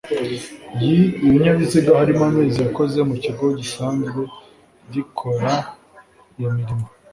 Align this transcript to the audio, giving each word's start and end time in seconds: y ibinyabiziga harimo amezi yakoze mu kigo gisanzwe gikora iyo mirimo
y 0.85 0.89
ibinyabiziga 1.25 1.89
harimo 1.99 2.23
amezi 2.29 2.57
yakoze 2.65 2.97
mu 3.09 3.15
kigo 3.23 3.45
gisanzwe 3.59 4.21
gikora 4.93 5.51
iyo 6.37 6.49
mirimo 6.57 6.85